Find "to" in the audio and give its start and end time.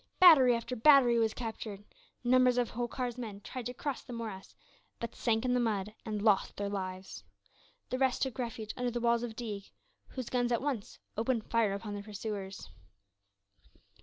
3.67-3.73